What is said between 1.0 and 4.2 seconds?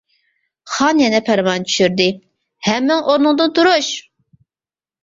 يەنە پەرمان چۈشۈردى:-ھەممىڭ ئورنۇڭدىن تۇرۇش!